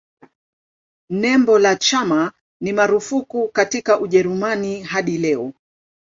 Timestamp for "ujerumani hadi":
3.99-5.17